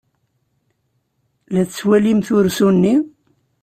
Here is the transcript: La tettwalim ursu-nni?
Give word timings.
La 1.53 1.61
tettwalim 1.67 2.19
ursu-nni? 2.37 2.95